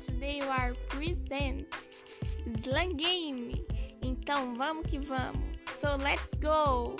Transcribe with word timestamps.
Today 0.00 0.38
you 0.38 0.44
are 0.44 0.72
present 0.88 1.74
Slang 2.56 2.96
Game. 2.96 3.62
Então 4.00 4.54
vamos 4.54 4.86
que 4.86 4.98
vamos. 4.98 5.42
So 5.66 5.94
let's 5.96 6.32
go. 6.40 6.96